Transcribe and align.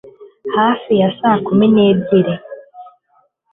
hafi 0.55 0.91
ya 1.01 1.09
saa 1.19 1.37
kumi 1.47 1.65
n'ebyiri 1.73 2.35